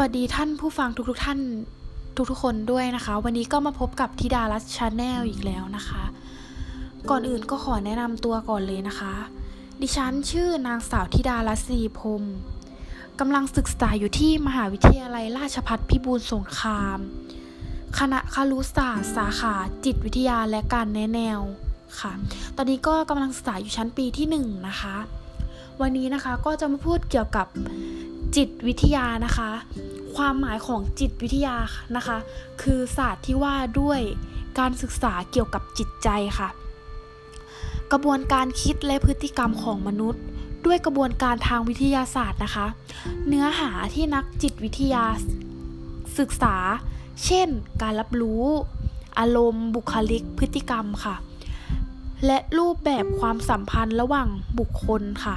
[0.00, 1.40] สวัสดีท่านผู้ฟังทุกๆทท่าน
[2.30, 6.02] ทุกๆคนด้วยนะคะ วันนี้ก็มาพบกับธิดารัตน์ Channel อีกแล้วนะคะ
[7.10, 9.14] ก่อนอื่นก็ขอแนะนำตัวก่อนเลยนะคะ
[9.82, 12.22] ดิฉันชื่อนางสาวธิดารัตน์ ศรีพรม
[13.20, 16.98] กำลังศึกษาอยู่ที่มหาวิทยาลัยราชภัฏพิบูลสงคราม
[17.98, 21.40] คณะครุศาสตร์สาขาจิตวิทยาและการแนะแนว
[22.00, 22.12] ค่ะ
[22.56, 24.96] ตอนนี้ก็กำลังศึกษาอยู่ชั้นปีที่1นะคะ
[25.80, 27.46] วันนี้นะคะก็จะมาพูดเกี่ยวกับ
[28.36, 29.50] จิตวิทยานะคะ
[30.16, 31.56] ความหมายของจิตวิทยา
[31.96, 32.18] นะคะ
[32.62, 34.00] คือศาสตร์ที่ว่าด้วย
[34.58, 36.08] การศึกษาเกี่ยวกับจิตใจ
[36.38, 36.48] ค่ะ
[37.92, 40.22] กระบวนการคิดและพฤติกรรมของมนุษย์
[40.66, 42.66] ด้วยกระบวนการทางวิทยาศาสตร์นะคะ
[43.28, 45.04] เนื้อหาที่นักจิตวิทยา
[46.18, 46.56] ศึกษา
[47.24, 47.48] เช่น
[47.82, 48.42] การรับรู้
[49.18, 51.14] อารมณ์ บุคลิก พฤติกรรมค่ะ
[52.26, 55.36] และรูปแบบความสัมพันธ์ระหว่างบุคคลค่ะ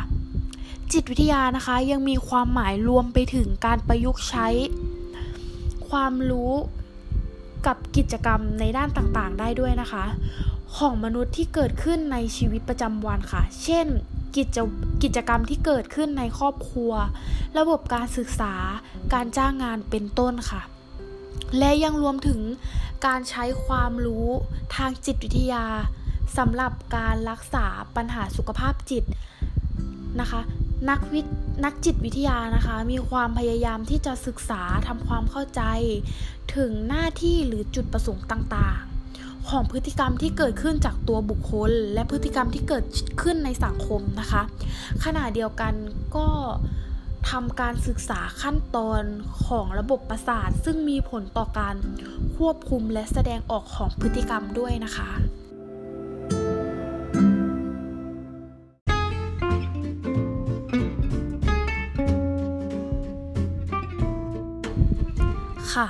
[0.94, 4.48] จิตวิทยานะคะยังมีความหมายรวมไปถึงการประยุกต์ใช้
[5.90, 6.54] ความรู้
[7.68, 10.06] กับกิจกรรมในด้านต่างๆ ได้ด้วยนะคะ
[10.78, 13.88] ของมนุษย์ที่เกิดขึ้นในชีวิตประจำวันค่ะ เช่น
[14.36, 14.58] กิจ
[15.04, 16.92] กิจกรรมที่เกิดขึ้นในครอบครัว
[17.58, 18.53] ระบบการศึกษา
[19.14, 20.62] การจ้างงานเป็นต้นค่ะ
[21.58, 22.40] และยังรวมถึง
[23.06, 24.28] การใช้ความรู้
[24.76, 25.66] ทางจิตวิทยา
[26.38, 27.66] สำหรับการรักษา
[27.96, 29.03] ปัญหาสุขภาพจิต
[30.20, 30.42] นะคะ
[30.89, 31.22] นักวิ
[31.66, 35.61] นักจิตวิทยานะคะ มีความพยายามที่จะศึกษาทำความเข้าใจ
[36.55, 42.85] ถึงหน้าที่หรือจุดประสงค์ต่างๆ ของพฤติกรรมที่เกิดขึ้นจากตัวบุคคล และพฤติกรรมที่เกิด
[43.22, 44.41] ขึ้นในสังคมนะคะ
[45.03, 45.73] ขณะเดียวกัน
[46.16, 46.27] ก็
[47.30, 49.03] ทำการศึกษาขั้นตอน
[49.45, 51.75] ของระบบประสาท ซึ่งมีผลต่อการ
[52.38, 55.09] ควบคุมและแสดงออกของพฤติกรรมด้วยนะคะ
[65.73, 65.88] ค่ะ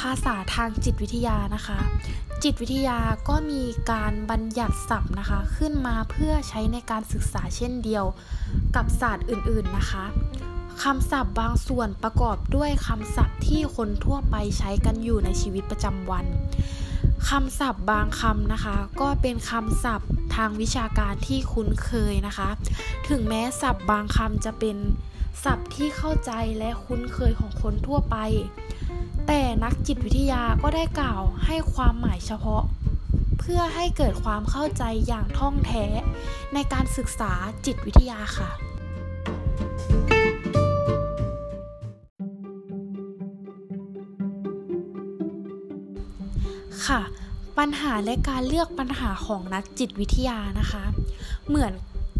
[0.00, 1.78] ภาษาทางจิตวิทยานะคะ
[2.42, 2.98] จิตวิทยา
[3.28, 8.04] ก็มีการบัญญัติศัพท์นะคะ ขึ้นมาเพื่อใช้ในการศึกษาเช่นเดียว
[8.76, 10.04] กับศาสตร์อื่นๆนะคะ
[10.82, 16.26] คำศัพท์บางส่วนประกอบด้วยคำศัพท์ที่คนทั่วไปใช้กันอยู่ในชีวิตประจำวัน
[17.28, 22.48] คำศัพท์บางคำนะคะ ก็เป็นคำศัพท์ทางวิชาการที่คุ้นเคยนะคะ
[23.08, 24.76] ถึงแม้ศัพท์บางคำจะเป็น
[25.44, 28.16] ศัพท์ที่เข้าใจและคุ้นเคยของคนทั่วไป
[29.26, 32.62] แต่นักจิตวิทยาก็ได้กล่าวให้ความหมายเฉพาะ
[33.38, 35.84] เพื่อให้เกิดความเข้าใจอย่างท่องแท้
[36.54, 37.32] ในการศึกษา
[37.66, 38.50] จิตวิทยาค่ะ
[46.86, 47.00] ค่ะ
[47.58, 50.84] ปัญหาและการเลือกปัญหาของนักจิตวิทยานะคะ
[51.48, 51.72] เหมือน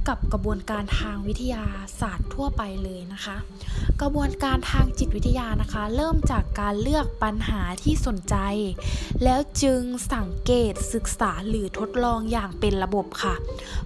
[0.09, 1.65] กับกระบวนการทางวิทยา
[2.01, 3.37] ศาสตร์ทั่วไปเลยนะคะ
[4.01, 8.37] กระบวนการทางจิตวิทยานะคะ เริ่มจากการเลือกปัญหาที่สนใจ
[9.25, 9.83] แล้วจึง
[10.15, 13.35] สังเกตศึกษาหรือทดลองอย่างเป็นระบบค่ะ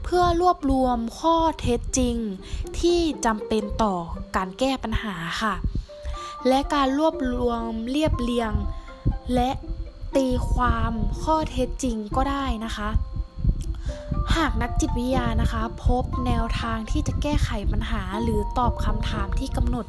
[0.05, 2.17] เพื่อรวบรวมข้อเท็จจริง
[2.81, 3.95] ที่จำเป็นต่อ
[4.37, 5.55] การแก้ปัญหาค่ะ
[6.49, 8.53] และการรวบรวมเรียบเรียง
[9.35, 9.50] และ
[10.17, 10.93] ตีความ
[11.23, 12.89] ข้อเท็จจริงก็ได้นะคะ
[14.38, 19.87] หากนักจิตวิทยานะคะ พบแนวทางที่จะแก้ไขปัญหาหรือตอบคำถามที่กำหนด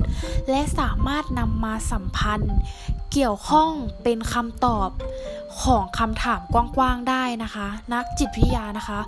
[0.49, 2.55] และสามารถนำมาสัมพันธ์
[3.11, 3.69] เกี่ยวข้อง
[4.03, 4.89] เป็นคำตอบ
[5.63, 8.99] ของคำถามกว้างๆได้นะคะ นักจิตวิทยานะคะ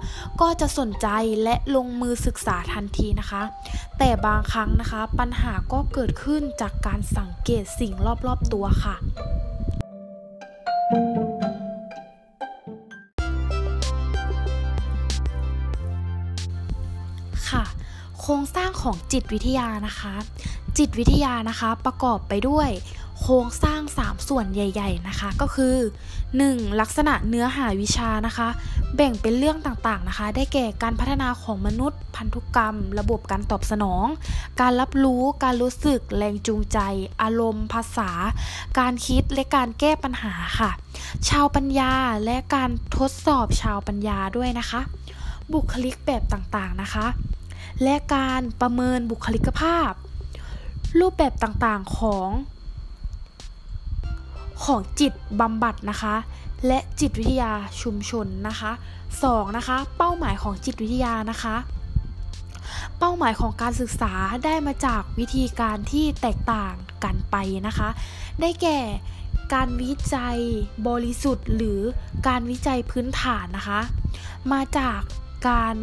[0.41, 1.07] ก็จะสนใจ
[1.43, 3.41] และลงมือศึกษาทันทีนะคะ
[3.97, 7.93] แต่บางครั้งนะคะ ปัญหาก็เกิดขึ้นจากการสังเกตสิ่ง
[8.27, 8.95] รอบๆตัวค่ะ
[10.91, 11.30] thank you
[17.51, 17.63] ค่ะ
[18.19, 20.13] โครงสร้างของจิตวิทยานะคะ
[20.77, 22.69] จิตวิทยานะคะประกอบไปด้วย
[23.21, 25.75] โครงสร้าง 3 ส่วนใหญ่ ๆนะคะ ก็คือ
[26.27, 26.81] 1.
[26.81, 28.47] ลักษณะเนื้อหาวิชานะคะ
[28.95, 34.05] แบ่งเป็นเรื่องต่างๆนะคะ ได้แก่การพัฒนาของมนุษย์ พันธุกรรม ระบบการตอบสนอง
[34.61, 36.79] การรับรู้การรู้สึก แรงจูงใจ
[37.21, 38.09] อารมณ์ ภาษา
[38.79, 40.71] การคิดและการแก้ปัญหาค่ะ
[41.29, 41.93] ชาวปัญญา
[42.25, 44.81] และการทดสอบชาวปัญญาด้วยนะคะ
[45.53, 47.05] บุคลิกแบบต่างๆนะคะ
[47.83, 49.91] และการประเมินบุคลิกภาพ
[50.99, 52.29] รูปแบบต่างๆของ
[54.63, 56.15] ของจิตบำบัดนะคะ
[56.67, 57.51] และจิตวิทยา
[57.81, 58.71] ชุมชนนะคะ
[59.13, 59.57] 2.
[59.57, 61.55] นะคะ เป้าหมายของจิตวิทยานะคะ
[62.97, 64.13] เป้าหมายของการศึกษา
[64.45, 66.73] ได้มาจากวิธีการที่แตกต่าง
[67.03, 67.35] กันไป
[67.67, 67.89] นะคะ
[68.41, 68.79] ได้แก่
[69.53, 70.39] การวิจัย
[70.87, 71.79] บริสุทธิ์ หรือ
[72.27, 73.81] การวิจัยพื้นฐานนะคะ
[74.51, 74.99] มาจาก
[75.49, 75.75] การ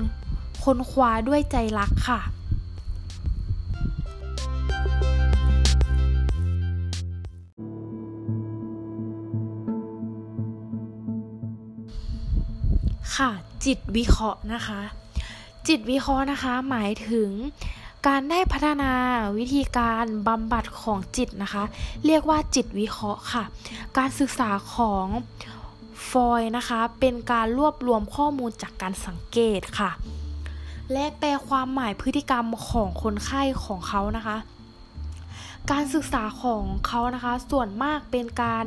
[0.72, 2.20] ค้นคว้าด้วยใจรักค่ะ
[13.16, 13.30] ค่ะ
[13.64, 14.80] จิตวิเคราะห์นะคะ
[15.68, 17.30] จิตวิเคราะห์นะคะ หมายถึง
[18.06, 18.92] การได้พัฒนา
[19.38, 21.64] วิธีการบำบัดของจิตนะคะ
[22.06, 23.44] เรียกว่าจิตวิเคราะห์ค่ะ
[23.98, 25.06] การศึกษาของ
[26.10, 29.92] ฟอยนะคะ เป็นการรวบรวมข้อมูลจากการสังเกตค่ะ
[30.92, 34.36] และแปลความหมายพฤติกรรมของคนไข้ของเขานะคะ
[35.70, 38.66] การศึกษาของเขานะคะ ส่วนมากเป็นการ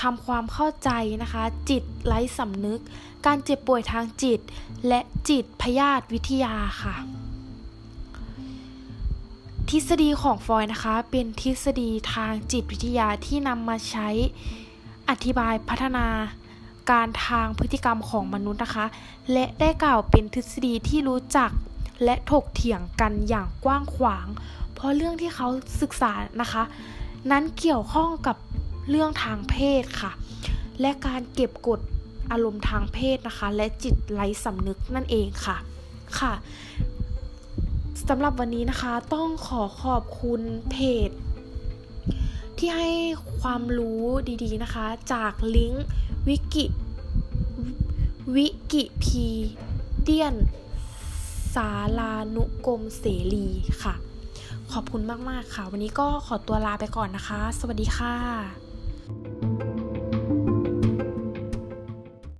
[0.00, 0.90] ทำความเข้าใจ
[1.22, 2.80] นะคะ จิตไร้สำนึก
[3.26, 4.40] การเจ็บป่วยทางจิต
[4.88, 6.94] และจิตพยาธิวิทยาค่ะ
[9.70, 14.08] ทฤษฎีของฟอยนะคะ เป็นทฤษฎีทางจิตวิทยาที่นำมาใช้
[15.10, 16.06] อธิบายพัฒนา
[16.90, 18.86] การทางพฤติกรรมของมนุษย์นะคะ
[19.32, 21.50] และได้กล่าวเป็นทฤษฎีที่รู้จัก
[22.04, 24.26] และถกเถียงกันอย่างกว้างขวาง
[24.74, 25.48] เพราะเรื่องที่เขา
[25.80, 26.62] ศึกษานะคะ
[27.30, 28.36] นั้นเกี่ยวข้องกับ
[28.90, 30.12] เรื่องทางเพศค่ะ
[30.80, 31.80] และการเก็บกด
[32.30, 35.56] อารมณ์ทางเพศนะคะ และจิตไร้สำนึกนั่นเองค่ะ
[36.18, 36.32] ค่ะ
[38.08, 40.40] สำหรับวันนี้นะคะต้องขอขอบคุณ
[40.70, 40.76] เพ
[41.08, 41.10] จ
[42.58, 42.90] ที่ให้
[43.40, 44.04] ความรู้
[44.44, 45.86] ดีๆนะคะ จากลิงก์
[46.28, 46.66] วิกิ
[48.34, 49.26] วิกิพี
[50.02, 50.34] เดียน
[51.54, 51.68] สา
[51.98, 53.46] รานุกรมเสรี
[53.82, 53.94] ค่ะ
[54.72, 59.49] ขอบคุณมาก ๆ ค่ะ วันนี้ก็ขอตัวลาไปก่อนนะคะ สวัสดีค่ะ